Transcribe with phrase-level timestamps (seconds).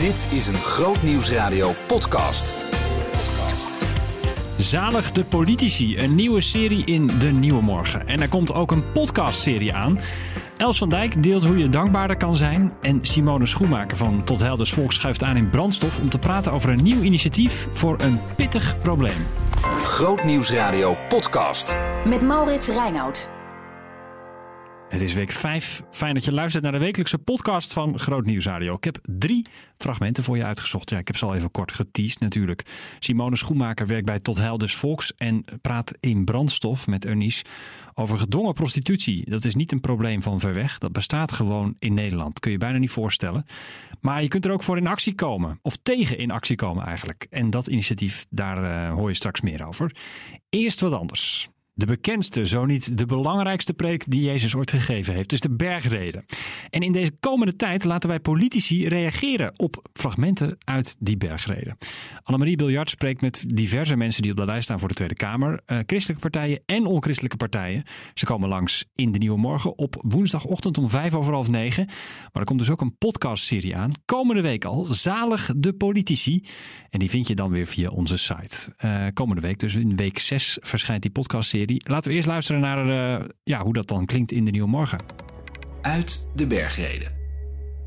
[0.00, 2.54] Dit is een Groot Nieuwsradio podcast.
[4.56, 8.06] Zalig de politici, een nieuwe serie in De Nieuwe Morgen.
[8.08, 9.98] En er komt ook een podcastserie aan.
[10.56, 12.72] Els van Dijk deelt hoe je dankbaarder kan zijn.
[12.80, 16.70] En Simone Schoenmaker van Tot Helders Volk schuift aan in brandstof om te praten over
[16.70, 19.26] een nieuw initiatief voor een pittig probleem.
[19.80, 21.76] Groot Nieuwsradio podcast.
[22.04, 23.39] Met Maurits Reinoud.
[24.90, 25.82] Het is week 5.
[25.90, 28.74] Fijn dat je luistert naar de wekelijkse podcast van Groot Nieuws Radio.
[28.74, 30.90] Ik heb drie fragmenten voor je uitgezocht.
[30.90, 32.62] Ja, ik heb ze al even kort geteased natuurlijk.
[32.98, 37.44] Simone Schoenmaker werkt bij Tot Helders Volks en praat in brandstof met Eunice
[37.94, 39.30] over gedwongen prostitutie.
[39.30, 40.78] Dat is niet een probleem van ver weg.
[40.78, 42.40] Dat bestaat gewoon in Nederland.
[42.40, 43.46] Kun je bijna niet voorstellen.
[44.00, 45.58] Maar je kunt er ook voor in actie komen.
[45.62, 47.26] Of tegen in actie komen eigenlijk.
[47.30, 49.96] En dat initiatief, daar uh, hoor je straks meer over.
[50.48, 51.48] Eerst wat anders.
[51.80, 55.30] De bekendste, zo niet de belangrijkste preek die Jezus ooit gegeven heeft.
[55.30, 56.24] Dus de bergreden.
[56.70, 61.76] En in deze komende tijd laten wij politici reageren op fragmenten uit die bergreden.
[62.22, 65.60] Annemarie Biljart spreekt met diverse mensen die op de lijst staan voor de Tweede Kamer.
[65.66, 67.82] Uh, christelijke partijen en onchristelijke partijen.
[68.14, 71.86] Ze komen langs in de Nieuwe Morgen op woensdagochtend om vijf over half negen.
[71.86, 73.92] Maar er komt dus ook een podcastserie aan.
[74.04, 74.84] Komende week al.
[74.84, 76.44] Zalig de politici.
[76.90, 78.74] En die vind je dan weer via onze site.
[78.84, 81.68] Uh, komende week, dus in week zes, verschijnt die podcastserie.
[81.76, 84.98] Laten we eerst luisteren naar uh, ja, hoe dat dan klinkt in de Nieuwe Morgen.
[85.82, 87.18] Uit de bergreden.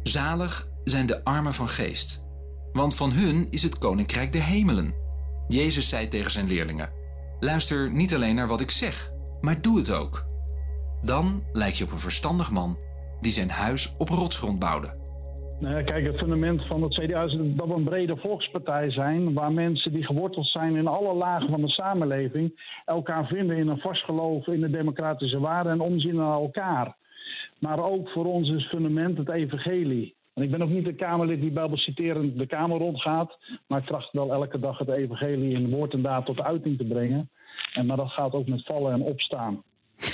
[0.04, 2.24] Zalig zijn de armen van geest,
[2.72, 4.94] want van hun is het koninkrijk der hemelen.
[5.48, 6.90] Jezus zei tegen zijn leerlingen:
[7.40, 9.12] Luister niet alleen naar wat ik zeg,
[9.42, 10.26] maar doe het ook.
[11.04, 12.78] Dan lijk je op een verstandig man
[13.20, 15.03] die zijn huis op rotsgrond bouwde.
[15.64, 19.52] Nou kijk, het fundament van het CDA is dat we een brede volkspartij zijn, waar
[19.52, 24.04] mensen die geworteld zijn in alle lagen van de samenleving elkaar vinden in een vast
[24.04, 26.96] geloof in de democratische waarden en omzien naar elkaar.
[27.60, 30.16] Maar ook voor ons is fundament het evangelie.
[30.34, 34.12] En ik ben ook niet een Kamerlid die bijbelciterend de Kamer rondgaat, maar ik tracht
[34.12, 37.30] wel elke dag het evangelie in woord en daad tot uiting te brengen.
[37.74, 39.64] En, maar dat gaat ook met vallen en opstaan.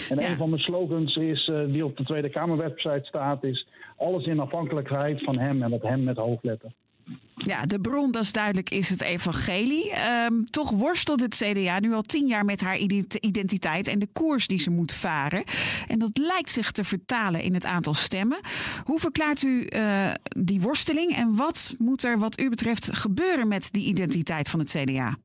[0.10, 0.30] En ja.
[0.30, 3.68] een van mijn slogans is, uh, die op de Tweede Kamerwebsite staat, is
[4.00, 6.72] alles in afhankelijkheid van hem en dat hem met hoofdletter.
[7.36, 9.92] Ja, de bron, dat is duidelijk, is het evangelie.
[10.28, 12.78] Um, toch worstelt het CDA nu al tien jaar met haar
[13.20, 15.44] identiteit en de koers die ze moet varen.
[15.88, 18.40] En dat lijkt zich te vertalen in het aantal stemmen.
[18.84, 23.72] Hoe verklaart u uh, die worsteling en wat moet er wat u betreft gebeuren met
[23.72, 25.18] die identiteit van het CDA?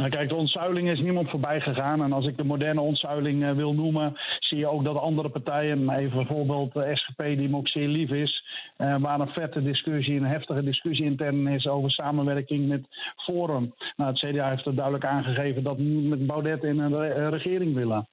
[0.00, 2.02] Nou, kijk, de ontzuiling is niemand voorbij gegaan.
[2.02, 5.90] En als ik de moderne ontzuiling uh, wil noemen, zie je ook dat andere partijen,
[5.90, 8.44] even bijvoorbeeld de SGP, die me ook zeer lief is,
[8.78, 13.74] uh, waar een vette discussie, een heftige discussie intern is over samenwerking met Forum.
[13.96, 17.74] Nou, het CDA heeft er duidelijk aangegeven dat we met Baudet in een re regering
[17.74, 18.08] willen.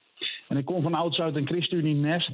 [0.48, 2.30] En ik kom van ouds uit een ChristenUnie Nest.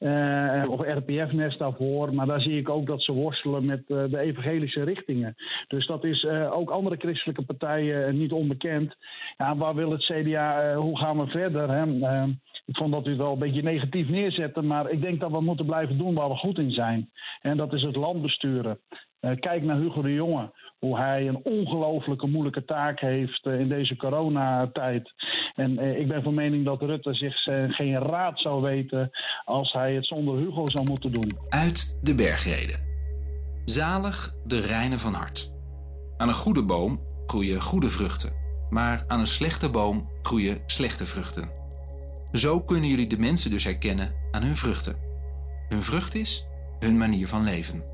[0.00, 2.14] Uh, of RPF-nest daarvoor.
[2.14, 5.34] Maar daar zie ik ook dat ze worstelen met uh, de evangelische richtingen.
[5.68, 8.96] Dus dat is uh, ook andere christelijke partijen niet onbekend.
[9.36, 11.70] Ja, waar wil het CDA, hoe gaan we verder?
[11.70, 12.24] Hè?
[12.66, 15.40] ik vond dat u het wel een beetje negatief neerzette, maar ik denk dat we
[15.40, 17.10] moeten blijven doen waar we goed in zijn.
[17.40, 18.78] En dat is het land besturen.
[19.20, 20.50] kijk naar Hugo de Jonge
[20.80, 25.12] hoe hij een ongelooflijke moeilijke taak heeft in deze coronatijd.
[25.54, 29.10] En eh, ik ben van mening dat Rutte zich geen raad zou weten
[29.44, 31.38] als hij het zonder Hugo zou moeten doen.
[31.48, 32.88] Uit de bergreden.
[33.64, 35.52] Zalig de reine van hart.
[36.16, 38.32] Aan een goede boom groeien goede vruchten,
[38.70, 41.50] maar aan een slechte boom groeien slechte vruchten.
[42.32, 44.96] Zo kunnen jullie de mensen dus herkennen aan hun vruchten.
[45.68, 46.46] Hun vrucht is
[46.78, 47.89] hun manier van leven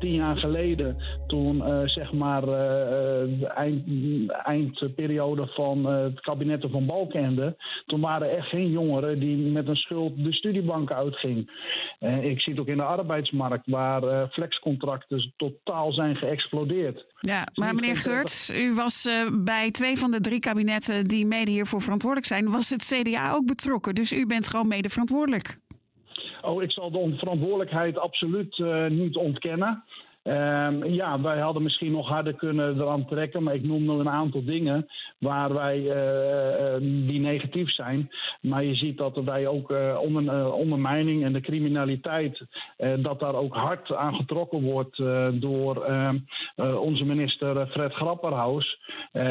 [0.00, 0.96] tien jaar geleden,
[1.26, 3.84] toen uh, zeg maar de eind,
[4.30, 7.56] eindperiode van het kabinetten van Balkende,
[7.86, 11.48] toen waren er geen jongeren die met een schuld de studiebanken uitgingen.
[12.22, 17.04] ik zie het ook in de arbeidsmarkt, waar flexcontracten totaal zijn geëxplodeerd.
[17.20, 21.82] Ja, maar meneer Geurts, u was bij twee van de drie kabinetten die mede hiervoor
[21.82, 23.94] verantwoordelijk zijn, was het CDA ook betrokken.
[23.94, 25.58] Dus u bent gewoon mede verantwoordelijk.
[26.50, 29.84] Oh, ik zal de verantwoordelijkheid absoluut uh, niet ontkennen.
[30.22, 34.08] Um, ja, wij hadden misschien nog harder kunnen eraan trekken, maar ik noem nog een
[34.08, 34.86] aantal dingen
[35.18, 38.10] waar wij uh, die negatief zijn.
[38.40, 42.44] Maar je ziet dat wij ook uh, onder, ondermijning en de criminaliteit,
[42.96, 44.96] dat daar ook hard aan getrokken wordt
[45.32, 46.18] door ehm,
[46.56, 48.80] onze minister Fred Grapperhaus.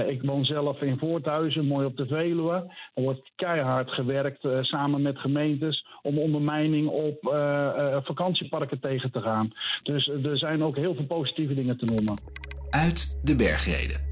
[0.07, 2.73] ik woon zelf in Voorthuizen, mooi op de Veluwe.
[2.93, 7.17] Er wordt keihard gewerkt samen met gemeentes om ondermijning op
[8.03, 9.51] vakantieparken tegen te gaan.
[9.83, 12.21] Dus er zijn ook heel veel positieve dingen te noemen.
[12.69, 14.07] Uit de bergreden.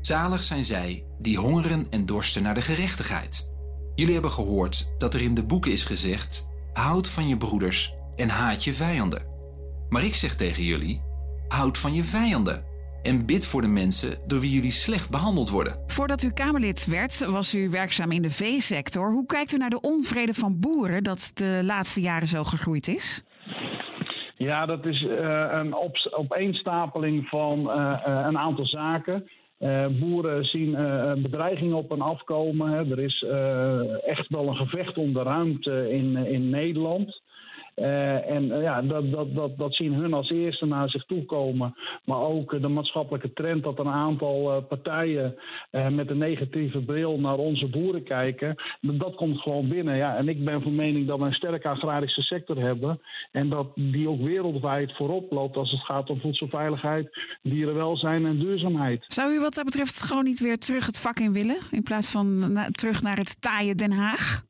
[0.00, 3.50] Zalig zijn zij die hongeren en dorsten naar de gerechtigheid.
[3.94, 8.28] Jullie hebben gehoord dat er in de boeken is gezegd: houd van je broeders en
[8.28, 9.22] haat je vijanden.
[9.88, 11.02] Maar ik zeg tegen jullie:
[11.48, 12.64] Houd van je vijanden.
[13.02, 15.72] En bid voor de mensen door wie jullie slecht behandeld worden.
[15.86, 19.10] Voordat u Kamerlid werd, was u werkzaam in de veesector.
[19.10, 23.24] Hoe kijkt u naar de onvrede van boeren dat de laatste jaren zo gegroeid is?
[24.36, 29.30] Ja, dat is uh, een op, opeenstapeling van uh, een aantal zaken.
[29.60, 32.70] Uh, boeren zien uh, bedreigingen op hen afkomen.
[32.70, 32.90] Hè.
[32.90, 37.20] Er is uh, echt wel een gevecht om de ruimte in, in Nederland.
[37.76, 41.24] Uh, en uh, ja, dat, dat, dat, dat zien hun als eerste naar zich toe
[41.24, 41.74] komen.
[42.04, 45.34] Maar ook uh, de maatschappelijke trend dat een aantal partijen
[45.70, 48.54] met een negatieve bril naar onze boeren kijken.
[48.80, 49.96] Dat komt gewoon binnen.
[49.96, 50.16] Ja.
[50.16, 53.00] En ik ben van mening dat we een sterke agrarische sector hebben.
[53.32, 59.04] En dat die ook wereldwijd voorop loopt als het gaat om voedselveiligheid, dierenwelzijn en duurzaamheid.
[59.06, 61.58] Zou u wat dat betreft gewoon niet weer terug het vak in willen?
[61.70, 64.48] In plaats van terug naar het taaie Den Haag?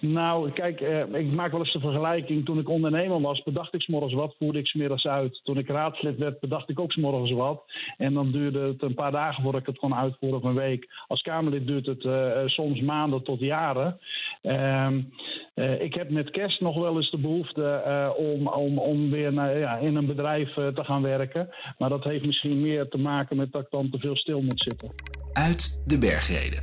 [0.00, 2.44] Nou, kijk, eh, ik maak wel eens de vergelijking.
[2.44, 5.40] Toen ik ondernemer was, bedacht ik s'morgens wat, voerde ik smiddags uit.
[5.44, 7.62] Toen ik raadslid werd, bedacht ik ook s'morgens wat.
[7.96, 10.88] En dan duurde het een paar dagen voordat ik het kon uitvoeren of een week.
[11.06, 13.98] Als Kamerlid duurt het uh, soms maanden tot jaren.
[14.42, 19.58] Uh, ik heb met kerst nog wel eens de behoefte om, om, om weer naar,
[19.58, 21.48] ja, in een bedrijf te gaan werken.
[21.78, 24.62] Maar dat heeft misschien meer te maken met dat ik dan te veel stil moet
[24.62, 24.94] zitten.
[25.32, 26.62] Uit de bergreden.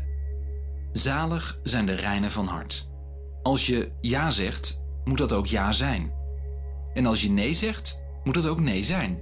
[0.92, 2.95] Zalig zijn de reinen van hart.
[3.46, 6.12] Als je ja zegt, moet dat ook ja zijn.
[6.94, 9.20] En als je nee zegt, moet dat ook nee zijn.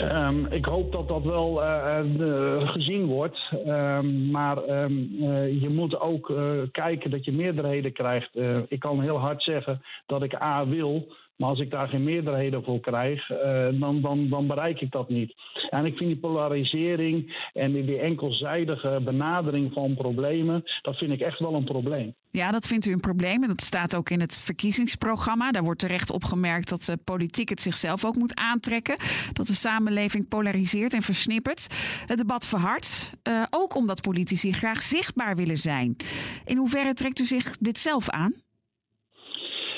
[0.00, 3.38] Um, ik hoop dat dat wel uh, uh, gezien wordt.
[3.66, 6.32] Um, maar um, uh, je moet ook
[6.72, 8.36] kijken dat je meerderheden krijgt.
[8.68, 11.14] ik kan heel hard zeggen dat ik A wil.
[11.36, 13.36] Maar als ik daar geen meerderheden voor krijg, uh,
[13.80, 15.34] dan, dan, dan bereik ik dat niet.
[15.70, 21.38] En ik vind die polarisering en die, enkelzijdige benadering van problemen, dat vind ik echt
[21.38, 22.14] wel een probleem.
[22.30, 23.42] Ja, dat vindt u een probleem.
[23.42, 25.50] En dat staat ook in het verkiezingsprogramma.
[25.50, 28.96] Daar wordt terecht opgemerkt dat de politiek het zichzelf ook moet aantrekken.
[29.32, 31.66] Dat de samenleving polariseert en versnippert.
[32.06, 33.14] Het debat verhardt.
[33.28, 35.96] Uh, ook omdat politici graag zichtbaar willen zijn.
[36.44, 38.32] In hoeverre trekt u zich dit zelf aan?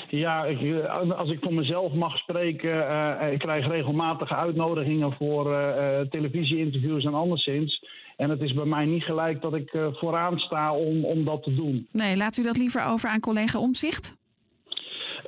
[0.09, 0.85] Ja, ik,
[1.17, 7.13] als ik voor mezelf mag spreken, uh, ik krijg regelmatige uitnodigingen voor uh, televisie-interviews en
[7.13, 7.85] anderszins.
[8.15, 11.55] En het is bij mij niet gelijk dat ik vooraan sta om, om dat te
[11.55, 11.87] doen.
[11.91, 14.15] Nee, laat u dat liever over aan collega Omzicht?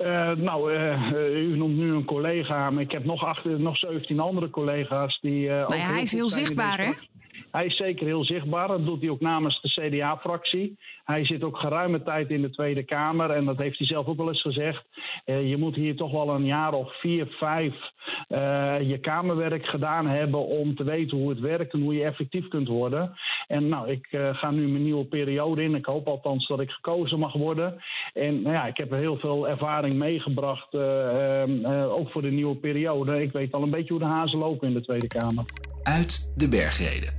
[0.01, 4.19] Uh, nou, uh, u noemt nu een collega, maar ik heb nog, achter, nog 17
[4.19, 5.47] andere collega's die.
[5.47, 6.91] Uh, nou ja, hij is heel zichtbaar, hè?
[7.51, 8.67] Hij is zeker heel zichtbaar.
[8.67, 10.77] Dat doet hij ook namens de CDA-fractie.
[11.03, 13.29] Hij zit ook geruime tijd in de Tweede Kamer.
[13.29, 14.85] En dat heeft hij zelf ook wel eens gezegd.
[15.25, 17.73] Uh, je moet hier toch wel een jaar of vier, vijf
[18.29, 20.45] uh, je Kamerwerk gedaan hebben.
[20.45, 23.13] om te weten hoe het werkt en hoe je effectief kunt worden.
[23.47, 25.75] En nou, ik uh, ga nu mijn nieuwe periode in.
[25.75, 27.81] Ik hoop althans dat ik gekozen mag worden.
[28.13, 30.75] En nou ja, ik heb heel veel ervaring meegebracht.
[31.89, 33.21] ook voor de nieuwe periode.
[33.21, 35.45] Ik weet al een beetje hoe de hazen lopen in de Tweede Kamer.
[35.83, 37.18] Uit de bergreden.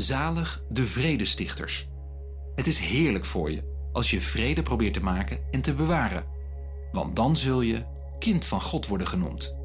[0.00, 1.88] Zalig de vredestichters.
[2.54, 6.24] Het is heerlijk voor je als je vrede probeert te maken en te bewaren.
[6.92, 7.84] Want dan zul je
[8.18, 9.58] kind van God worden genoemd.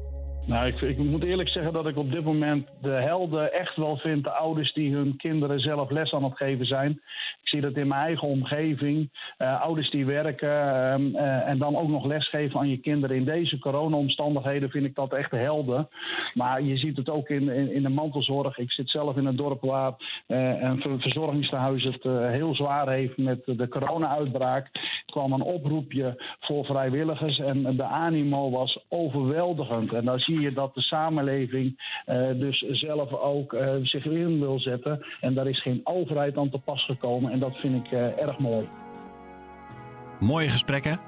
[0.46, 3.96] Nou, ik, ik, moet eerlijk zeggen dat ik op dit moment de helden echt wel
[3.96, 4.24] vind.
[4.24, 7.00] De ouders die hun kinderen zelf les aan het geven zijn.
[7.46, 9.10] Ik zie dat in mijn eigen omgeving.
[9.38, 13.16] Uh, ouders die werken uh, uh, en dan ook nog lesgeven aan je kinderen.
[13.16, 15.88] In deze corona-omstandigheden vind ik dat echt helden.
[16.34, 18.58] Maar je ziet het ook in, in, de mantelzorg.
[18.58, 19.94] Ik zit zelf in een dorp waar
[20.26, 24.68] een verzorgingstehuis het heel zwaar heeft met de corona-uitbraak.
[24.74, 29.92] Er kwam een oproepje voor vrijwilligers en de animo was overweldigend.
[29.92, 34.60] En daar zie je dat de samenleving uh, dus zelf ook uh, zich in wil
[34.60, 35.06] zetten.
[35.20, 37.34] En daar is geen overheid aan te pas gekomen.
[37.36, 38.68] En dat vind ik uh, erg mooi.
[40.20, 41.00] Mooie gesprekken.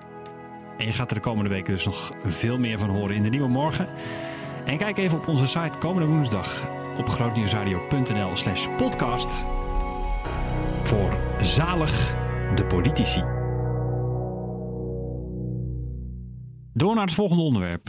[0.78, 3.28] En je gaat er de komende weken dus nog veel meer van horen in de
[3.28, 3.88] Nieuwe Morgen.
[4.66, 9.46] En kijk even op onze site komende woensdag op grootnieuwsradio.nl slash podcast
[10.82, 12.14] voor Zalig
[12.54, 13.22] de Politici.
[16.72, 17.88] Door naar het volgende onderwerp.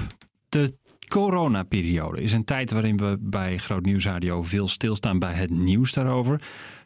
[0.49, 0.77] De
[1.07, 6.41] coronaperiode is een tijd waarin we bij Groot Nieuwsradio veel stilstaan bij het nieuws daarover.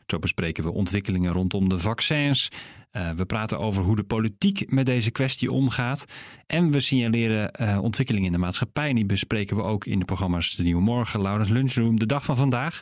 [0.06, 2.52] Zo bespreken we ontwikkelingen rondom de vaccins.
[2.92, 6.06] Uh, we praten over hoe de politiek met deze kwestie omgaat.
[6.46, 8.94] En we signaleren uh, ontwikkelingen in de maatschappij.
[8.94, 12.38] Die bespreken we ook in de programma's De Nieuwe Morgen, Laurens Lunchroom, De Dag van
[12.38, 12.82] Vandaag.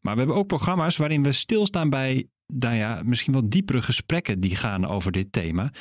[0.00, 4.40] Maar we hebben ook programma's waarin we stilstaan bij nou ja, misschien wel diepere gesprekken
[4.40, 5.72] die gaan over dit thema.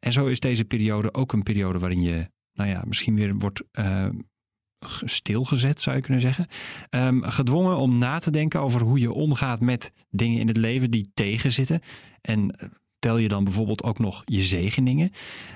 [0.00, 3.62] En zo is deze periode ook een periode waarin je nou ja, misschien weer wordt
[3.72, 4.06] uh,
[5.04, 6.46] stilgezet, zou je kunnen zeggen.
[6.90, 10.90] Um, gedwongen om na te denken over hoe je omgaat met dingen in het leven
[10.90, 11.80] die tegenzitten.
[12.20, 12.56] En
[12.98, 15.10] tel je dan bijvoorbeeld ook nog je zegeningen.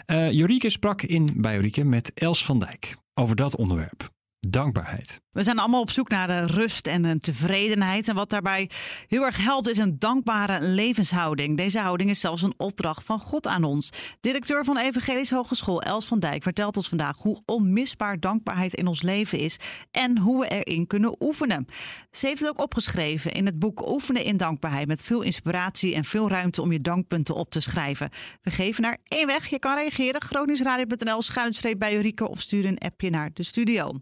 [0.07, 4.17] Uh, Jorike sprak in bij Jorike met Els van Dijk over dat onderwerp.
[4.41, 5.21] Dankbaarheid.
[5.31, 8.09] We zijn allemaal op zoek naar rust en een tevredenheid.
[8.09, 8.71] En wat daarbij
[9.07, 11.57] heel erg helpt is een dankbare levenshouding.
[11.57, 13.93] Deze houding is zelfs een opdracht van God aan ons.
[14.21, 19.03] Directeur van Evangelische Hogeschool Els van Dijk vertelt ons vandaag hoe onmisbaar dankbaarheid in ons
[19.03, 19.57] leven is
[19.91, 21.67] en hoe we erin kunnen oefenen.
[22.11, 26.05] Ze heeft het ook opgeschreven in het boek Oefenen in Dankbaarheid met veel inspiratie en
[26.05, 28.11] veel ruimte om je dankpunten op te schrijven.
[28.43, 29.47] We geven naar één weg.
[29.47, 30.23] Je kan reageren.
[30.23, 34.01] grootnieuwsradio.nl schuinstreep bij Jurike of stuur een appje naar de studio.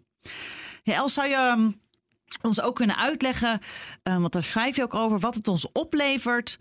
[0.83, 1.71] Ja, Els, zou je ehm,
[2.43, 3.61] ons ook kunnen uitleggen,
[4.05, 6.59] uh, want daar schrijf je ook over, wat het ons oplevert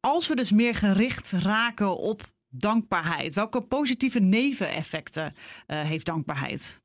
[0.00, 3.34] als we dus meer gericht raken op dankbaarheid?
[3.34, 5.34] Welke positieve neveneffecten
[5.66, 6.80] uh, heeft dankbaarheid?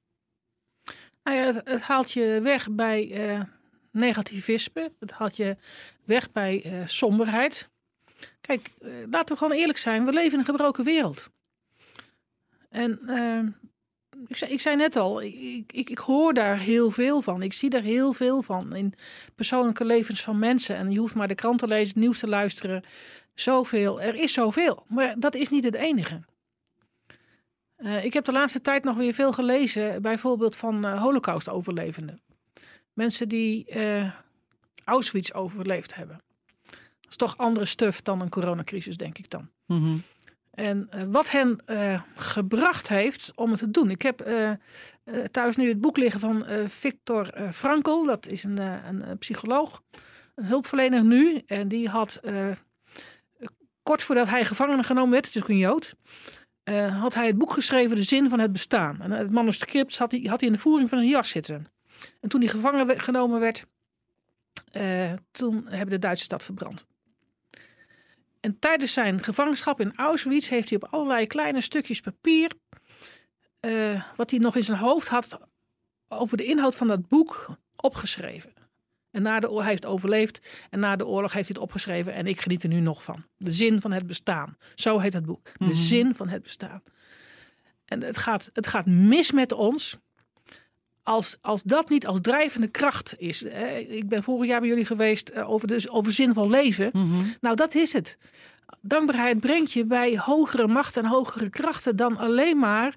[1.23, 3.41] Nou het, haalt je weg bij uh,
[3.91, 4.91] negativisme.
[4.99, 5.57] Het haalt je
[6.03, 7.69] weg bij somberheid.
[8.41, 8.71] Kijk,
[9.09, 10.05] laten we gewoon eerlijk zijn.
[10.05, 11.29] We leven in een gebroken wereld.
[12.69, 13.49] En ehm,
[14.27, 17.41] ik, zei, ik zei net al, ik, ik, ik, hoor daar heel veel van.
[17.41, 18.93] Ik zie daar heel veel van in
[19.35, 20.75] persoonlijke levens van mensen.
[20.75, 22.83] En je hoeft maar de krant te lezen, het nieuws te luisteren.
[23.33, 24.85] Zoveel, er is zoveel.
[24.87, 26.21] Maar dat is niet het enige.
[27.77, 32.21] Uh, ik heb de laatste tijd nog weer veel gelezen, bijvoorbeeld van uh, Holocaust-overlevenden.
[32.93, 34.11] Mensen die uh,
[34.83, 36.21] Auschwitz overleefd hebben.
[36.99, 39.49] Dat is toch andere stuf dan een coronacrisis, denk ik dan.
[39.65, 40.03] Mm.
[40.57, 43.89] En uh, wat hen uh, gebracht heeft om het te doen.
[43.89, 44.51] Ik heb uh,
[45.31, 48.05] thuis nu het boek liggen van Victor Frankl.
[48.05, 49.81] Dat is een, een, psycholoog,
[50.35, 51.41] een hulpverlener nu.
[51.45, 52.19] En die had
[53.83, 55.95] kort voordat hij gevangen genomen werd, het is ook een Jood,
[56.99, 59.01] had hij het boek geschreven De Zin van het Bestaan.
[59.01, 61.67] En het manuscript had hij, had hij in de voering van zijn jas zitten.
[62.21, 63.65] En toen hij gevangen genomen werd,
[65.31, 66.85] toen hebben de Duitsers dat verbrand.
[68.39, 72.51] En tijdens zijn gevangenschap in Auschwitz heeft hij op allerlei kleine stukjes papier,
[73.61, 75.39] uh, wat hij nog in zijn hoofd had,
[76.07, 78.53] over de inhoud van dat boek opgeschreven.
[79.11, 82.13] En na de oorlog, hij heeft overleefd en na de oorlog heeft hij het opgeschreven
[82.13, 83.25] en ik geniet er nu nog van.
[83.37, 84.57] De zin van het bestaan.
[84.75, 85.43] Zo heet het boek.
[85.43, 85.75] De mm -hmm.
[85.75, 86.83] zin van het bestaan.
[87.85, 89.97] En het gaat, het gaat mis met ons
[91.07, 93.43] als, als dat niet als drijvende kracht is.
[93.49, 96.89] Hè, ik ben vorig jaar bij jullie geweest uh, over, de, over zinvol leven.
[96.93, 97.33] Mm -hmm.
[97.41, 98.17] Nou, dat is het.
[98.81, 102.95] Dankbaarheid brengt je bij hogere macht en hogere krachten dan alleen maar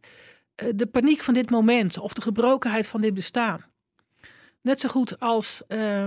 [0.62, 3.64] uh, de paniek van dit moment of de gebrokenheid van dit bestaan.
[4.62, 5.62] Net zo goed als.
[5.68, 6.04] Uh,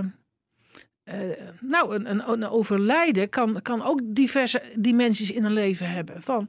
[1.60, 6.22] nou, een, een, een, overlijden kan, kan ook diverse dimensies in een leven hebben.
[6.22, 6.48] Van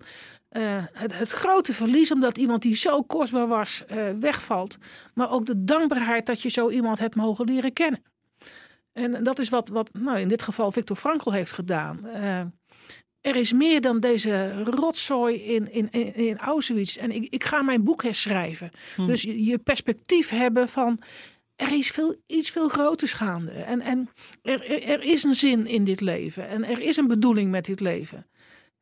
[0.57, 4.77] uh, het, het, grote verlies omdat iemand die zo kostbaar was uh, wegvalt.
[5.13, 8.03] Maar ook de dankbaarheid dat je zo iemand hebt mogen leren kennen.
[8.93, 12.00] En dat is wat, wat nou, in dit geval Victor Frankl heeft gedaan.
[12.05, 12.39] Uh,
[13.21, 16.97] er is meer dan deze rotzooi in, in, in, Auschwitz.
[16.97, 18.71] En ik, ik ga mijn boek herschrijven.
[18.95, 19.05] Hm.
[19.05, 21.01] Dus je, je perspectief hebben van
[21.55, 23.51] er is veel, iets veel groters gaande.
[23.51, 24.09] En, en
[24.41, 26.47] er, er, er, is een zin in dit leven.
[26.47, 28.27] En er is een bedoeling met dit leven.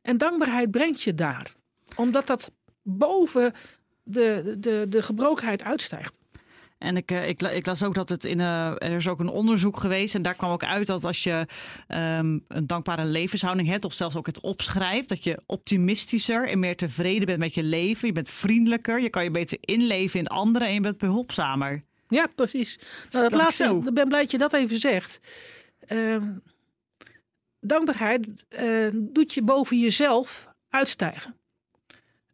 [0.02, 1.54] En dankbaarheid brengt je daar.
[1.94, 2.50] Omdat dat
[2.82, 3.54] boven
[4.02, 6.18] de, de, de gebrokenheid uitstijgt.
[6.78, 9.76] En ik, ik, ik, las ook dat het in uh, er is ook een onderzoek
[9.76, 10.14] geweest.
[10.14, 11.46] En daar kwam ook uit dat als je
[11.88, 16.76] um, een dankbare levenshouding hebt, of zelfs ook het opschrijft, dat je optimistischer en meer
[16.76, 18.08] tevreden bent met je leven.
[18.08, 21.82] Je bent vriendelijker, je kan je beter inleven in anderen en je bent behulpzamer.
[22.08, 22.78] Ja, precies.
[23.10, 25.20] Nou, dat laatste, ik ben blij dat je dat even zegt.
[25.88, 26.22] Uh,
[27.60, 28.26] dankbaarheid
[28.60, 31.34] uh, doet je boven jezelf uitstijgen.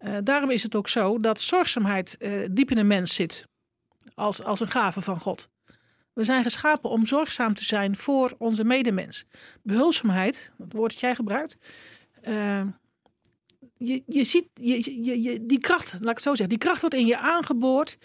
[0.00, 3.48] Uh, daarom is het ook zo dat zorgzaamheid uh, diep in de mens zit.
[4.14, 5.48] Als, als een gave van God.
[6.12, 9.24] We zijn geschapen om zorgzaam te zijn voor onze medemens.
[9.62, 11.56] Behulpzaamheid, het woord dat jij gebruikt.
[13.76, 16.80] je, je ziet je, je, je, die kracht, laat ik het zo zeggen, die kracht
[16.80, 17.98] wordt in je aangeboord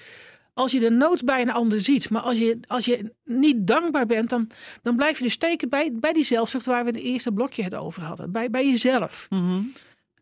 [0.56, 2.10] als je de nood bij een ander ziet.
[2.10, 4.50] Maar als je, als je niet dankbaar bent, dan,
[4.82, 7.64] dan blijf je dus steken bij, bij die zelfzucht waar we in het eerste blokje
[7.64, 8.32] het over hadden.
[8.32, 9.28] Bij, bij jezelf.
[9.30, 9.72] Mm -hmm.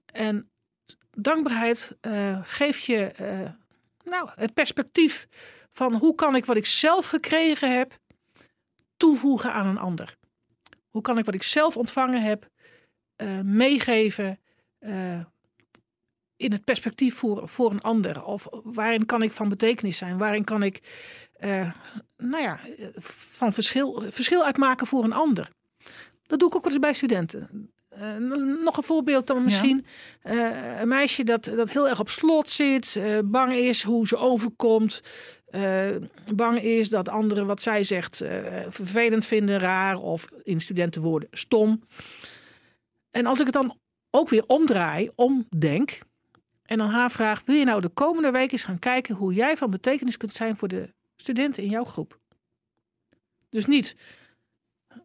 [0.05, 0.49] En
[1.17, 3.49] dankbaarheid uh, geeft je uh,
[4.03, 5.27] nou, het perspectief
[5.71, 7.99] van hoe kan ik wat ik zelf gekregen heb
[8.97, 10.17] toevoegen aan een ander.
[10.89, 12.49] Hoe kan ik wat ik zelf ontvangen heb
[13.17, 14.37] uh, meegeven
[16.35, 18.23] in het perspectief voor, voor een ander?
[18.23, 20.17] Of waarin kan ik van betekenis zijn?
[20.17, 20.81] Waarin kan ik
[22.17, 22.59] nou ja,
[22.99, 25.49] van verschil, verschil uitmaken voor een ander?
[26.23, 27.72] Dat doe ik ook wel eens bij studenten.
[28.01, 29.85] Uh, nog een voorbeeld dan misschien.
[30.23, 30.33] Ja.
[30.33, 35.01] Uh, een meisje dat, dat heel erg op slot zit, bang is hoe ze overkomt.
[36.35, 38.17] bang is dat anderen wat zij zegt
[38.69, 41.81] vervelend vinden, raar of in studentenwoorden stom.
[43.11, 43.77] En als ik het dan
[44.09, 45.99] ook weer omdraai, omdenk,
[46.63, 49.57] en dan haar vraag: wil je nou de komende week eens gaan kijken hoe jij
[49.57, 52.19] van betekenis kunt zijn voor de studenten in jouw groep.
[53.49, 53.95] Dus niet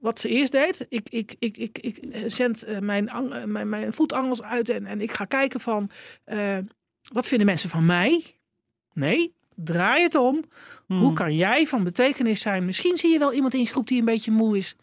[0.00, 0.86] wat ze eerst deed.
[0.88, 5.00] Ik, ik, ik, ik, ik zend eh, mijn, eh, mijn, mijn voetangels uit en, en
[5.00, 5.90] ik ga kijken van
[6.24, 6.58] eh,
[7.12, 8.36] wat vinden mensen van mij?
[8.92, 10.44] Nee, draai het om.
[10.86, 11.00] Hmm.
[11.00, 12.64] Hoe kan jij van betekenis zijn?
[12.64, 14.76] Misschien zie je wel iemand in je groep die een beetje moe is.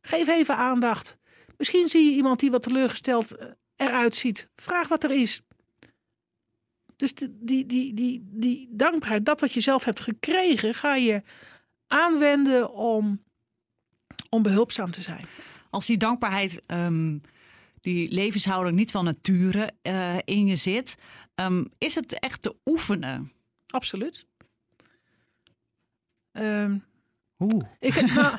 [0.00, 1.16] Geef even aandacht.
[1.56, 3.34] Misschien zie je iemand die wat teleurgesteld
[3.76, 4.48] eruit ziet.
[4.56, 5.42] Vraag wat er is.
[6.96, 11.22] Dus de- die, die, die, die dankbaarheid, dat wat je zelf hebt gekregen, ga je
[11.86, 13.22] aanwenden om,
[14.30, 15.24] om behulpzaam te zijn.
[15.70, 17.18] Als die dankbaarheid, ehm,
[17.80, 20.96] die levenshouding niet van nature eh, in je zit,
[21.34, 23.32] ehm, is het echt te oefenen?
[23.66, 24.26] Absoluut.
[26.32, 26.78] Ehm,
[27.36, 27.66] Hoe?
[27.80, 28.36] Ik heb, nou,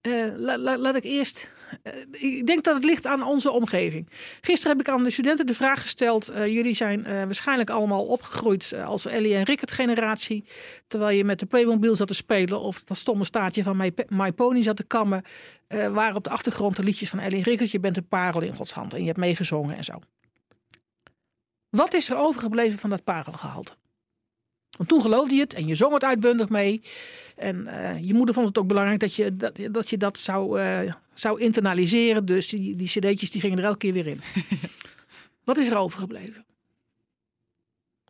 [0.00, 1.50] eh, la- la- laat ik eerst.
[1.82, 4.08] Eh, ik denk dat het ligt aan onze omgeving.
[4.40, 6.28] Gisteren heb ik aan de studenten de vraag gesteld.
[6.28, 10.44] eh, jullie zijn eh, waarschijnlijk allemaal opgegroeid als Ellie en Rickert generatie.
[10.86, 14.32] Terwijl je met de Playmobil zat te spelen of dat stomme staartje van My, My
[14.32, 15.22] Pony zat te kammen.
[15.68, 17.70] waren op de achtergrond de liedjes van Ellie en Rickert.
[17.70, 19.98] Je bent een parel in Gods hand en je hebt meegezongen en zo.
[21.70, 23.72] Wat is er overgebleven van dat parelgehalte?
[24.76, 26.82] Want toen geloofde je het en je zong het uitbundig mee.
[27.36, 30.60] En eh, je moeder vond het ook belangrijk dat je dat, dat, je dat zou,
[30.60, 32.24] eh, zou internaliseren.
[32.24, 34.20] Dus die, die cd'tjes die gingen er elke keer weer in.
[35.44, 36.46] Wat is er overgebleven?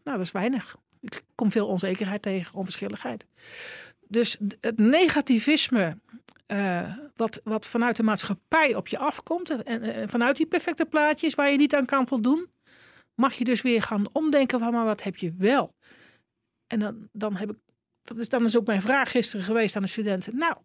[0.04, 0.76] Nou, dat is weinig.
[1.00, 3.26] Ik kom veel onzekerheid tegen, onverschilligheid.
[4.08, 5.96] Dus het negativisme
[6.52, 9.50] eh, wat, wat vanuit de maatschappij op je afkomt...
[9.50, 12.50] en eh, vanuit die perfecte plaatjes waar je niet aan kan voldoen...
[13.14, 15.74] mag je dus weer gaan omdenken van, maar wat heb je wel?
[16.72, 17.56] En dan, dan heb ik
[18.02, 20.36] dat is dan is ook mijn vraag gisteren geweest aan de studenten.
[20.36, 20.56] Nou,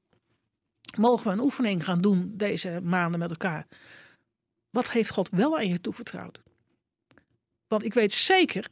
[0.97, 3.67] mogen we een oefening gaan doen deze maanden met elkaar?
[4.69, 6.39] Wat heeft God wel aan je toevertrouwd?
[7.67, 8.67] Want ik weet zeker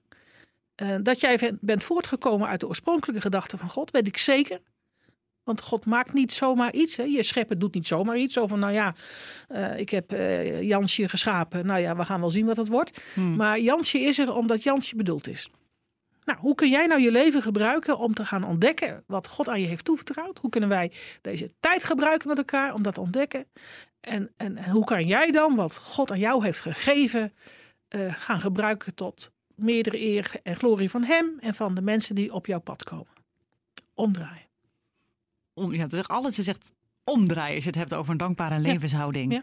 [0.76, 3.92] eh, dat jij bent voortgekomen uit de oorspronkelijke gedachte van God.
[3.92, 4.60] Weet ik zeker.
[5.44, 6.98] Want God maakt niet zomaar iets.
[6.98, 7.04] Hè.
[7.04, 8.34] Je scheppen doet niet zomaar iets.
[8.34, 8.96] Zo van, nou ja,
[9.48, 11.66] eh, ik heb eh, Jansje geschapen.
[11.66, 13.02] Nou ja, we gaan wel zien wat het wordt.
[13.14, 13.36] Hmm.
[13.36, 15.50] Maar Jansje is er omdat Jansje bedoeld is.
[16.26, 19.62] Nou, hoe kun jij nou je leven gebruiken om te gaan ontdekken wat God aan
[19.62, 20.38] je heeft toevertrouwd?
[20.38, 23.46] Hoe kunnen wij deze tijd gebruiken met elkaar om dat te ontdekken?
[24.00, 27.34] En, en, en hoe kan jij dan wat God aan jou heeft gegeven
[27.88, 32.34] eh, gaan gebruiken tot meerdere eer en glorie van Hem en van de mensen die
[32.34, 33.14] op jouw pad komen?
[33.94, 34.48] Omdraaien.
[35.54, 36.72] Om, ja, alles is echt
[37.04, 39.32] omdraaien als je het hebt over een dankbare levenshouding.
[39.32, 39.42] Ja.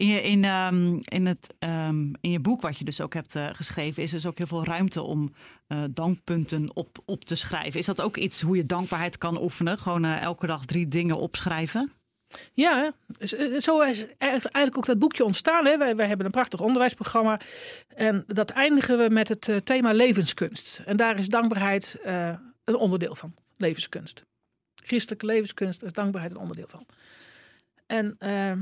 [0.00, 3.34] In, je, in, ehm, in, het, ehm, in je boek, wat je dus ook hebt
[3.34, 5.32] eh, geschreven, is dus ook heel veel ruimte om
[5.66, 7.80] eh, dankpunten op, op te schrijven.
[7.80, 9.78] Is dat ook iets hoe je dankbaarheid kan oefenen?
[9.78, 11.92] Gewoon eh, elke dag drie dingen opschrijven?
[12.52, 12.92] Ja.
[13.06, 15.66] Dus, zo is eigenlijk ook dat boekje ontstaan.
[15.66, 15.76] Hè.
[15.76, 17.40] Wij, hebben een prachtig onderwijsprogramma.
[17.88, 20.82] En dat eindigen we met het thema levenskunst.
[20.86, 21.98] En daar is dankbaarheid
[22.64, 23.34] een onderdeel van.
[23.56, 24.24] Levenskunst.
[24.74, 26.86] Christelijke levenskunst is dankbaarheid een onderdeel van.
[27.86, 28.52] En eh,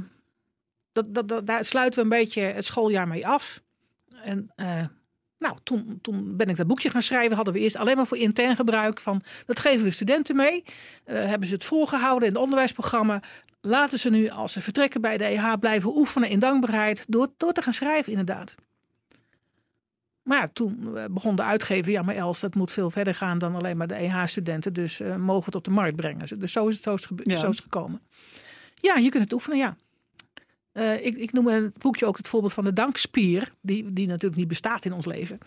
[1.05, 3.63] dat, dat, dat, daar sluiten we een beetje het schooljaar mee af.
[4.23, 4.85] En eh,
[5.39, 7.37] nou, toen, toen ben ik dat boekje gaan schrijven.
[7.37, 9.01] Hadden we eerst alleen maar voor intern gebruik.
[9.01, 10.63] Van, dat geven we studenten mee.
[11.05, 13.23] Eh, hebben ze het voorgehouden in het onderwijsprogramma.
[13.61, 17.05] Laten ze nu, als ze vertrekken bij de EH, blijven oefenen in dankbaarheid.
[17.09, 18.55] Door, door te gaan schrijven, inderdaad.
[20.23, 23.39] Maar ja, toen eh, begon de uitgever, ja maar Els, dat moet veel verder gaan
[23.39, 24.73] dan alleen maar de EH-studenten.
[24.73, 26.39] Dus eh, mogen het op de markt brengen.
[26.39, 27.37] Dus zo is het, zo is het, gebe- Ja.
[27.37, 28.01] zo is het gekomen.
[28.75, 29.77] Ja, je kunt het oefenen, ja.
[30.79, 33.53] Eh, ik, ik noem in het boekje ook het voorbeeld van de dankspier.
[33.61, 35.39] Die, die natuurlijk niet bestaat in ons leven.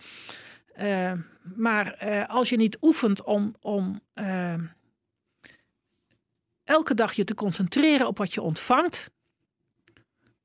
[0.74, 1.14] Eh,
[1.56, 4.02] maar eh, als je niet oefent om, om
[6.64, 9.12] elke dag je te concentreren op wat je ontvangt,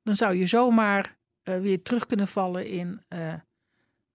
[0.03, 3.01] dan zou je zomaar weer terug kunnen vallen in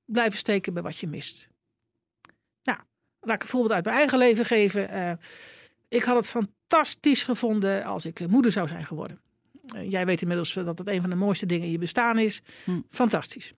[0.04, 1.48] blijven steken bij wat je mist.
[2.62, 2.78] Nou,
[3.20, 5.18] laat ik een voorbeeld uit mijn eigen leven geven.
[5.88, 9.20] Ik had het fantastisch gevonden als ik moeder zou zijn geworden.
[9.66, 12.18] Eh, jij weet inmiddels eh, dat het een van de mooiste dingen in je bestaan
[12.18, 12.42] is.
[12.64, 12.80] Hm.
[12.90, 13.52] Fantastisch.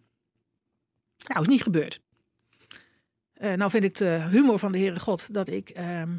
[1.26, 2.00] Nou, is niet gebeurd.
[3.32, 6.10] Eh, nou vind ik de humor van de Heere God dat ik ehm,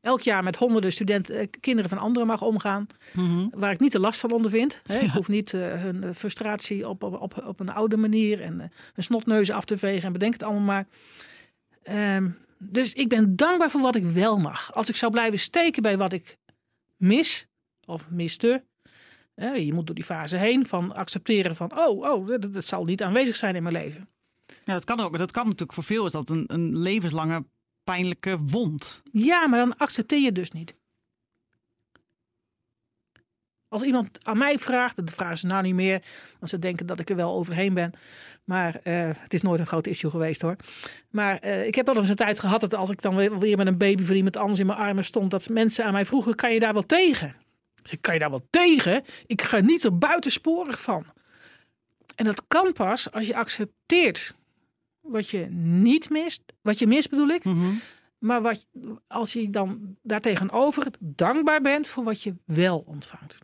[0.00, 2.86] elk jaar met honderden studenten, kinderen van anderen mag omgaan.
[3.12, 3.48] Mhm.
[3.50, 4.82] Waar ik niet de last van ondervind.
[4.86, 4.98] Hè.
[4.98, 8.58] Ik hoef niet hun frustratie op, op, op, op een oude manier en
[8.92, 10.86] hun snotneuzen af te vegen en bedenk het allemaal maar.
[11.82, 14.74] Ehm, dus ik ben dankbaar voor wat ik wel mag.
[14.74, 16.36] Als ik zou blijven steken bij wat ik
[16.96, 17.46] mis
[17.84, 18.64] of miste.
[19.36, 23.02] Je moet door die fase heen van accepteren van, oh, oh, dat, dat zal niet
[23.02, 24.08] aanwezig zijn in mijn leven.
[24.64, 25.18] Ja, dat kan ook.
[25.18, 27.44] Dat kan natuurlijk voor veel is dat een, een levenslange
[27.84, 29.02] pijnlijke wond.
[29.12, 30.74] Ja, maar dan accepteer je dus niet.
[33.68, 36.02] Als iemand aan mij vraagt, dat vragen ze nou niet meer,
[36.38, 37.92] want ze denken dat ik er wel overheen ben.
[38.44, 40.56] Maar eh, het is nooit een groot issue geweest hoor.
[41.10, 43.56] Maar eh, ik heb wel eens een tijd gehad dat als ik dan weer, weer
[43.56, 46.34] met een baby van iemand anders in mijn armen stond, dat mensen aan mij vroegen:
[46.34, 47.34] kan je daar wel tegen?
[47.86, 49.04] Dus ik kan je daar wel tegen?
[49.26, 51.04] Ik geniet er buitensporig van.
[52.14, 54.34] En dat kan pas als je accepteert
[55.00, 57.44] wat je niet mist, wat je mist bedoel ik.
[58.18, 58.66] Maar wat,
[59.06, 63.38] als je dan daartegenover dankbaar bent voor wat je wel ontvangt.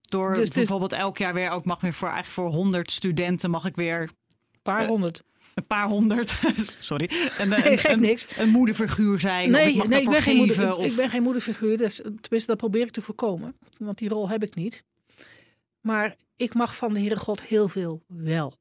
[0.00, 3.64] Door Dus bijvoorbeeld elk jaar weer ook mag weer voor eigenlijk voor 100 studenten mag
[3.64, 5.22] ik weer Een paar Eh, honderd.
[5.58, 6.28] Een paar honderd.
[6.78, 7.08] Sorry.
[7.10, 8.38] Een, een, Nee, een, niks.
[8.38, 9.54] een moederfiguur zijn.
[9.54, 10.84] of ik mag ik, daarvoor ben geen moeder, ik, of...
[10.90, 11.76] ik ben geen moederfiguur.
[11.78, 13.56] Dus, tenminste, dat probeer ik te voorkomen.
[13.78, 14.84] Want die rol heb ik niet.
[15.80, 18.54] Maar ik mag van de Heere God heel veel wel.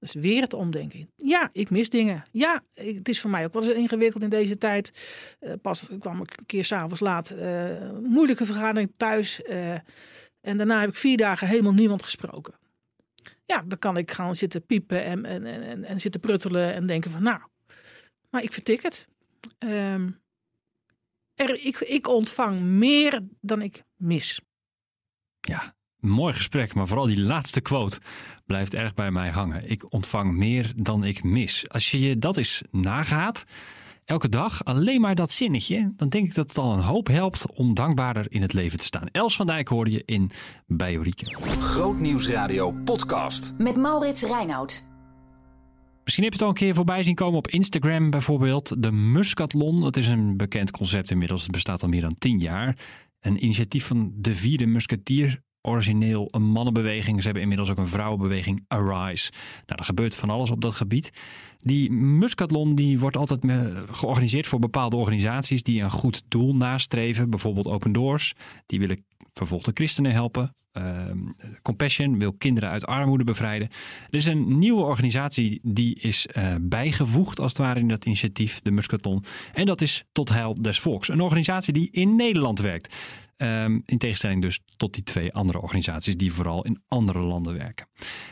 [0.00, 1.10] Dus weer het omdenken.
[1.16, 2.22] Ja, ik mis dingen.
[2.32, 4.92] Ja, ik- het is voor mij ook wel eens ingewikkeld in deze tijd.
[5.40, 7.30] Eh, pas kwam ik een keer s'avonds laat.
[7.30, 9.42] eh, moeilijke vergadering thuis.
[9.42, 9.72] eh,
[10.40, 12.54] en daarna heb ik vier dagen helemaal niemand gesproken.
[13.48, 16.86] Ja, dan kan ik gaan zitten piepen en, en, en, en, en zitten pruttelen en
[16.86, 17.40] denken van nou,
[18.30, 19.08] maar ik vertik het.
[19.58, 20.10] Ehm,
[21.34, 24.40] er, ik, ik ontvang meer dan ik mis.
[25.40, 28.00] Ja, mooi gesprek, maar vooral die laatste quote
[28.46, 29.70] blijft erg bij mij hangen.
[29.70, 31.68] Ik ontvang meer dan ik mis.
[31.68, 33.44] Als je je dat eens nagaat,
[34.08, 37.46] elke dag alleen maar dat zinnetje, dan denk ik dat het al een hoop helpt
[37.54, 39.08] om dankbaarder in het leven te staan.
[39.12, 40.30] Els van Dijk hoorde je in
[40.66, 41.34] Bijorieke.
[41.60, 43.54] Grootnieuwsradio podcast.
[43.58, 44.86] Met Maurits Reinoud.
[46.04, 48.82] Misschien heb je het al een keer voorbij zien komen op Instagram bijvoorbeeld.
[48.82, 51.42] De Muscatlon, dat is een bekend concept inmiddels.
[51.42, 52.76] Het bestaat al meer dan tien jaar.
[53.20, 55.40] Een initiatief van de vierde musketier.
[55.62, 57.18] Origineel een mannenbeweging.
[57.18, 59.30] Ze hebben inmiddels ook een vrouwenbeweging Arise.
[59.66, 61.10] Nou, er gebeurt van alles op dat gebied.
[61.62, 63.40] Die Muscatlon die wordt altijd
[63.90, 67.30] georganiseerd voor bepaalde organisaties die een goed doel nastreven.
[67.30, 68.34] Bijvoorbeeld Open Doors.
[68.66, 70.54] Die willen vervolgde christenen helpen.
[70.72, 71.18] Ehm,
[71.62, 73.68] Compassion wil kinderen uit armoede bevrijden.
[74.10, 78.60] Er is een nieuwe organisatie die is eh, bijgevoegd als het ware in dat initiatief,
[78.60, 79.24] de Muscaton.
[79.52, 81.08] En dat is Tot Heil des Volks.
[81.08, 82.94] Een organisatie die in Nederland werkt.
[83.38, 87.86] Ehm, in tegenstelling dus tot die twee andere organisaties die vooral in andere landen werken.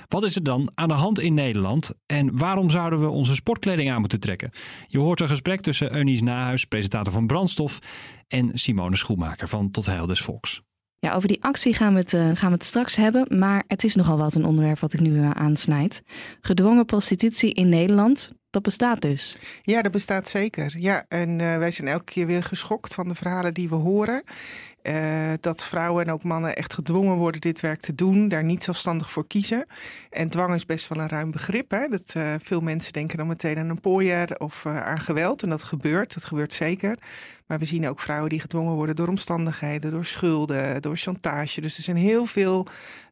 [0.09, 3.90] Wat is er dan aan de hand in Nederland en waarom zouden we onze sportkleding
[3.90, 4.51] aan moeten trekken?
[4.87, 7.79] Je hoort een gesprek tussen Eunice Nahuis, presentator van Brandstof,
[8.29, 10.62] en Simone Schoenmaker van Tot Heil des Volks.
[10.99, 13.38] Ja, over die actie gaan we, het, eh, gaan we het straks hebben.
[13.38, 16.03] Maar het is nogal wat een onderwerp wat ik nu eh, aansnijd.
[16.40, 19.38] Gedwongen prostitutie in Nederland, dat bestaat dus.
[19.62, 20.75] Ja, dat bestaat zeker.
[20.79, 24.23] Ja, en eh, wij zijn elke keer weer geschokt van de verhalen die we horen.
[24.87, 28.64] Eh, dat vrouwen en ook mannen echt gedwongen worden dit werk te doen, daar niet
[28.64, 29.66] zelfstandig voor kiezen.
[30.11, 31.70] En dwang is best wel een ruim begrip.
[31.70, 31.88] Hè?
[31.88, 35.42] Dat, eh, veel mensen denken dan meteen aan een pooier of eh, aan geweld.
[35.42, 36.99] En dat gebeurt, dat gebeurt zeker.
[37.46, 41.61] Maar we zien ook vrouwen die gedwongen worden door omstandigheden, door schulden, door chantage.
[41.61, 42.66] Dus er zijn heel veel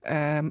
[0.04, 0.50] ehm,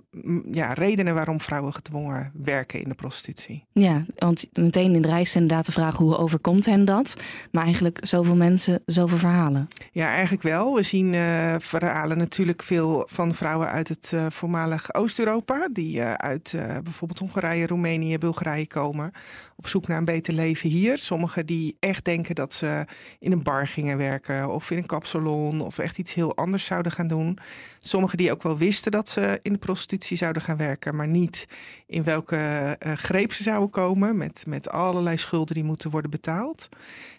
[0.52, 3.66] ja, redenen waarom vrouwen gedwongen werken in de prostitutie.
[3.72, 7.16] Ja, want meteen in de reis is inderdaad de vraag hoe overkomt hen dat?
[7.52, 9.68] Maar eigenlijk zoveel mensen, zoveel verhalen.
[9.92, 10.76] Ja, eigenlijk wel.
[10.76, 15.68] We zien eh, verhalen natuurlijk veel van vrouwen uit het eh, voormalig Oost-Europa.
[15.74, 19.12] Die eh, uit bijvoorbeeld Hongarije, Roemenië, Bulgarije komen.
[19.56, 20.98] Op zoek naar een beter leven hier.
[20.98, 22.86] Sommigen die echt denken dat ze
[23.20, 24.50] in een bar gingen werken.
[24.50, 25.62] Of in een kapsalon.
[25.62, 27.38] Of echt iets heel anders zouden gaan doen.
[27.80, 30.96] Sommigen die ook wel wisten dat ze in de prostitutie zouden gaan werken.
[30.96, 31.48] Maar niet
[31.86, 32.36] in welke
[32.80, 34.18] eh, greep ze zouden komen.
[34.18, 36.70] Met, met allerlei schulden die moeten worden betaald.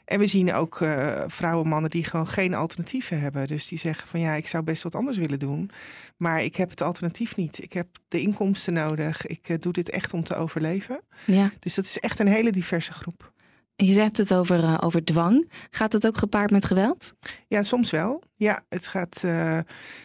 [0.05, 3.47] En we zien ook eh, vrouwen en mannen die gewoon geen alternatieven hebben.
[3.47, 5.71] Dus die zeggen van ja, ik zou best wat anders willen doen.
[6.17, 7.63] Maar ik heb het alternatief niet.
[7.63, 9.27] Ik heb de inkomsten nodig.
[9.27, 11.01] Ik eh, doe dit echt om te overleven.
[11.27, 13.33] Ja, Dus dat is echt een hele diverse groep.
[13.77, 15.51] Je hebt het over, eh, over dwang.
[15.71, 17.15] Gaat het ook gepaard met geweld?
[17.49, 18.23] Ja, soms wel.
[18.37, 19.25] Ja, het gaat.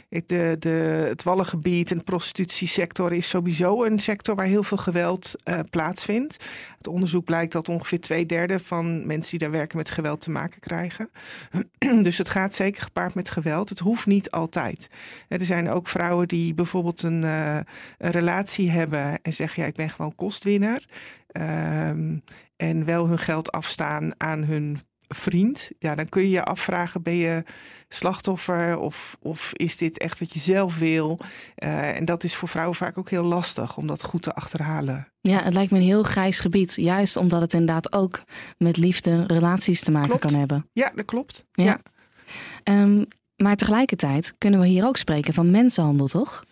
[0.09, 0.69] ik- de, de,
[1.07, 6.45] het wallengebied en de prostitutiesector is sowieso een sector waar heel veel geweld eh, plaatsvindt.
[6.77, 10.29] Het onderzoek blijkt dat ongeveer twee derde van mensen die daar werken met geweld te
[10.31, 11.09] maken krijgen.
[12.03, 13.69] dus het gaat zeker gepaard met geweld.
[13.69, 14.87] Het hoeft niet altijd.
[15.27, 17.65] Er zijn ook vrouwen die bijvoorbeeld een, een
[17.97, 20.85] relatie hebben en zeggen: ja, ik ben gewoon kostwinner.
[21.31, 22.17] Ehm,
[22.61, 25.71] en wel hun geld afstaan aan hun vriend.
[25.79, 27.43] Ja, dan kun je je afvragen: ben je
[27.89, 31.19] slachtoffer of, of is dit echt wat je zelf wil?
[31.55, 35.07] Eh, en dat is voor vrouwen vaak ook heel lastig om dat goed te achterhalen.
[35.21, 36.75] Ja, het lijkt me een heel grijs gebied.
[36.75, 38.21] Juist omdat het inderdaad ook
[38.57, 40.25] met liefde, relaties te maken Klopt.
[40.25, 40.69] kan hebben.
[40.73, 41.45] Ja, dat klopt.
[41.51, 41.63] Ja.
[41.63, 41.79] ja.
[42.63, 43.03] Ehm,
[43.35, 46.43] maar tegelijkertijd kunnen we hier ook spreken van mensenhandel, toch?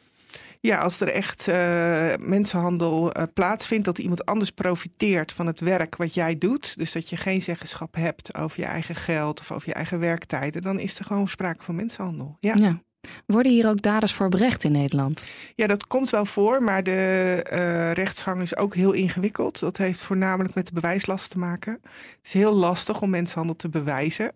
[0.62, 5.96] Ja, als er echt eh, mensenhandel eh, plaatsvindt, dat iemand anders profiteert van het werk
[5.96, 9.67] wat jij doet, dus dat je geen zeggenschap hebt over je eigen geld of over
[9.67, 12.38] je eigen werktijden, dan is er gewoon sprake van mensenhandel.
[12.39, 12.86] Ja, Ja.
[13.26, 15.26] Worden hier ook daders voor berecht in Nederland?
[15.56, 19.60] Ja, dat komt wel voor, maar de uh, rechtsgang is ook heel ingewikkeld.
[19.60, 21.74] Dat heeft voornamelijk met de bewijslast te maken.
[21.82, 24.32] Het is heel lastig om mensenhandel te bewijzen.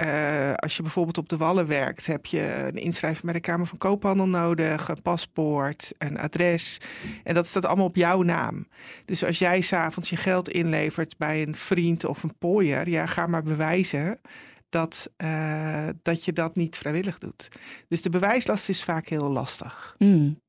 [0.00, 3.66] Uh, als je bijvoorbeeld op de Wallen werkt, heb je een inschrijving bij de Kamer
[3.66, 6.78] van Koophandel nodig, een paspoort, een adres.
[7.24, 8.68] En dat staat allemaal op jouw naam.
[9.04, 13.26] Dus als jij s'avonds je geld inlevert bij een vriend of een pooier, ja, ga
[13.26, 14.20] maar bewijzen
[14.68, 17.48] dat, uh, dat je dat niet vrijwillig doet.
[17.88, 19.94] Dus de bewijslast is vaak heel lastig.
[19.98, 20.40] Mm.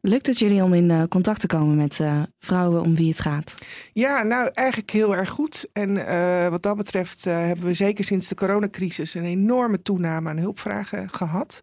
[0.00, 3.20] Lukt het jullie om in uh, contact te komen met uh, vrouwen om wie het
[3.20, 3.54] gaat?
[3.92, 5.68] Ja, nou eigenlijk heel erg goed.
[5.72, 5.94] En
[6.50, 11.60] wat dat betreft hebben we zeker sinds de coronacrisis een enorme toename aan hulpvragen gehad.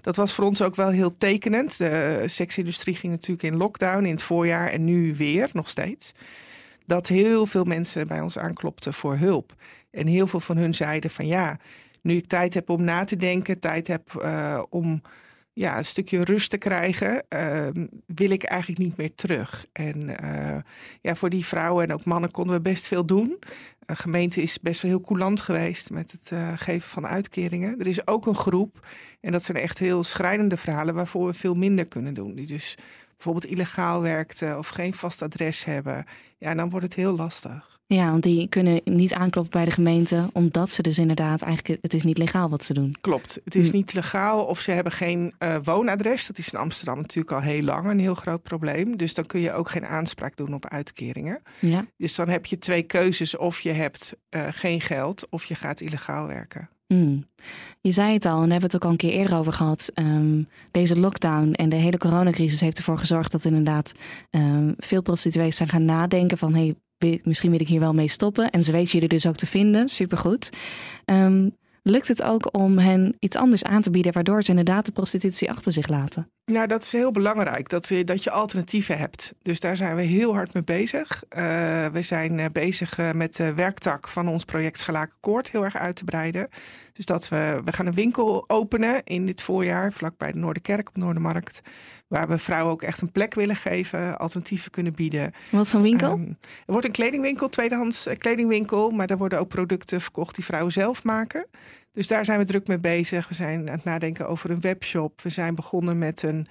[0.00, 1.78] Dat was voor ons ook wel heel tekenend.
[1.78, 6.14] De seksindustrie ging natuurlijk in lockdown in het voorjaar en nu weer, nog steeds.
[6.86, 9.54] Dat heel veel mensen bij ons aanklopten voor hulp.
[9.90, 11.58] En heel veel van hun zeiden van ja,
[12.02, 14.26] nu ik tijd heb om na te denken, tijd heb
[14.70, 15.02] om
[15.58, 17.66] ja, een stukje rust te krijgen, uh,
[18.06, 19.66] wil ik eigenlijk niet meer terug.
[19.72, 20.56] En uh,
[21.00, 23.38] ja, voor die vrouwen en ook mannen konden we best veel doen.
[23.86, 27.78] De gemeente is best wel heel coulant geweest met het geven van uitkeringen.
[27.78, 28.86] Er is ook een groep,
[29.20, 32.34] en dat zijn echt heel schrijnende verhalen, waarvoor we veel minder kunnen doen.
[32.34, 32.74] Die dus
[33.14, 36.04] bijvoorbeeld illegaal werkten of geen vast adres hebben.
[36.38, 37.75] Ja, dan wordt het heel lastig.
[37.88, 41.94] Ja, want die kunnen niet aankloppen bij de gemeente, omdat ze dus inderdaad eigenlijk, het
[41.94, 42.94] is niet legaal wat ze doen.
[43.00, 43.76] Klopt, het is hm.
[43.76, 46.26] niet legaal of ze hebben geen uh, woonadres.
[46.26, 48.96] Dat is in Amsterdam natuurlijk al heel lang een heel groot probleem.
[48.96, 51.42] Dus dan kun je ook geen aanspraak doen op uitkeringen.
[51.60, 51.86] Ja.
[51.96, 55.80] Dus dan heb je twee keuzes, of je hebt uh, geen geld of je gaat
[55.80, 56.68] illegaal werken.
[56.86, 57.26] Mm.
[57.80, 59.52] Je zei het al, en daar hebben we het ook al een keer eerder over
[59.52, 59.90] gehad.
[59.94, 63.92] Um, deze lockdown en de hele coronacrisis heeft ervoor gezorgd dat inderdaad
[64.30, 68.50] um, veel prostituees zijn gaan nadenken van hey, misschien wil ik hier wel mee stoppen.
[68.50, 69.88] En ze weten jullie dus ook te vinden.
[69.88, 70.50] Supergoed.
[71.04, 74.92] Um, lukt het ook om hen iets anders aan te bieden, waardoor ze inderdaad de
[74.92, 76.30] prostitutie achter zich laten?
[76.52, 79.34] Nou, dat is heel belangrijk, dat, we, dat je alternatieven hebt.
[79.42, 81.22] Dus daar zijn we heel hard mee bezig.
[81.36, 85.64] Uh, we zijn uh, bezig uh, met de werktak van ons project Schalaken Koord heel
[85.64, 86.48] erg uit te breiden.
[86.96, 90.96] Dus dat we, we gaan een winkel openen in dit voorjaar, vlakbij de Noorderkerk op
[90.96, 91.60] Noordermarkt.
[92.06, 95.32] Waar we vrouwen ook echt een plek willen geven, alternatieven kunnen bieden.
[95.50, 96.12] Wat voor winkel?
[96.12, 98.90] Um, er wordt een kledingwinkel, tweedehands kledingwinkel.
[98.90, 101.46] Maar daar worden ook producten verkocht die vrouwen zelf maken.
[101.92, 103.28] Dus daar zijn we druk mee bezig.
[103.28, 105.22] We zijn aan het nadenken over een webshop.
[105.22, 106.46] We zijn begonnen met een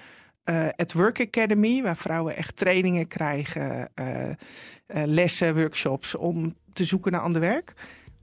[0.50, 4.34] uh, at Work Academy, waar vrouwen echt trainingen krijgen, uh, uh,
[4.88, 7.74] lessen, workshops om te zoeken naar ander werk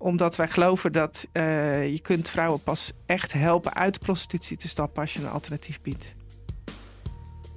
[0.03, 5.03] omdat wij geloven dat je kunt vrouwen pas echt helpen uit de prostitutie te stappen
[5.03, 6.15] als je een alternatief biedt.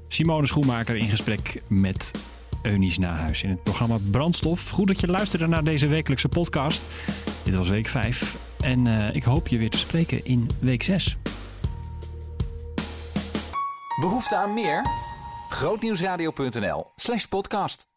[0.08, 2.12] Simone Schoenmaker in gesprek met
[2.62, 4.70] Eunice Nahuis in het programma Brandstof.
[4.70, 6.86] Goed dat je luisterde naar deze wekelijkse podcast.
[7.44, 11.18] Dit was week 5 en uh, ik hoop je weer te spreken in week 6.
[14.00, 14.86] Behoefte aan meer?
[15.50, 17.95] Grootnieuwsradio.nl slash podcast.